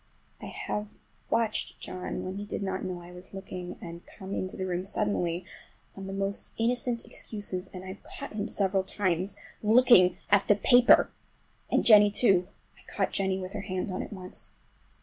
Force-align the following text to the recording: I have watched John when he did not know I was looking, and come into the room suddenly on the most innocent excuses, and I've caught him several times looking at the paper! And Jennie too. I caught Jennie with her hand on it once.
I 0.41 0.47
have 0.47 0.95
watched 1.29 1.79
John 1.79 2.23
when 2.23 2.37
he 2.37 2.43
did 2.47 2.63
not 2.63 2.83
know 2.83 3.03
I 3.03 3.11
was 3.11 3.35
looking, 3.35 3.77
and 3.81 4.01
come 4.07 4.33
into 4.33 4.57
the 4.57 4.65
room 4.65 4.83
suddenly 4.83 5.45
on 5.95 6.07
the 6.07 6.11
most 6.11 6.53
innocent 6.57 7.05
excuses, 7.05 7.69
and 7.71 7.85
I've 7.85 8.01
caught 8.01 8.33
him 8.33 8.47
several 8.47 8.81
times 8.81 9.37
looking 9.61 10.17
at 10.31 10.47
the 10.47 10.55
paper! 10.55 11.11
And 11.69 11.85
Jennie 11.85 12.09
too. 12.09 12.47
I 12.79 12.91
caught 12.91 13.11
Jennie 13.13 13.37
with 13.37 13.53
her 13.53 13.61
hand 13.61 13.91
on 13.91 14.01
it 14.01 14.11
once. 14.11 14.53